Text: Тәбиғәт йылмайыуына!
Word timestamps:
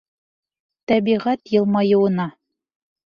Тәбиғәт 0.91 1.53
йылмайыуына! 1.59 2.27